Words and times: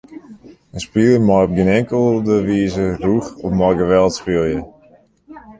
In 0.75 0.79
spiler 0.87 1.21
mei 1.27 1.41
op 1.45 1.51
gjin 1.55 1.73
inkelde 1.77 2.35
wize 2.47 2.87
rûch 3.05 3.29
of 3.45 3.51
mei 3.59 3.73
geweld 3.79 4.13
spylje. 4.19 4.59